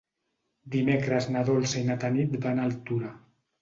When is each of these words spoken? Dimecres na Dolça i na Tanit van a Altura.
Dimecres 0.77 1.29
na 1.37 1.45
Dolça 1.51 1.79
i 1.83 1.87
na 1.93 2.01
Tanit 2.07 2.37
van 2.49 2.67
a 2.67 2.69
Altura. 2.75 3.19